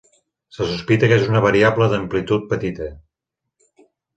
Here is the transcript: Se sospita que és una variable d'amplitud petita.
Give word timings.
Se 0.55 0.67
sospita 0.69 1.09
que 1.11 1.19
és 1.21 1.27
una 1.33 1.43
variable 1.47 1.91
d'amplitud 1.93 2.51
petita. 2.55 2.89